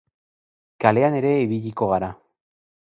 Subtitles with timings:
[0.85, 2.13] Kalean ere ibiliko gara.